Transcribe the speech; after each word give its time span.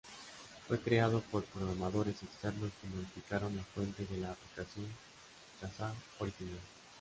Fue 0.67 0.79
creado 0.79 1.21
por 1.21 1.43
programadores 1.43 2.23
externos 2.23 2.71
que 2.81 2.87
modificaron 2.87 3.55
la 3.55 3.61
fuente 3.61 4.03
de 4.07 4.17
la 4.17 4.31
aplicación 4.31 4.87
Kazaa 5.61 5.93
original. 6.17 6.57